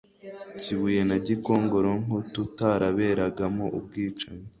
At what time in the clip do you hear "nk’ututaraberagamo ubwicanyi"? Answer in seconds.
2.03-4.45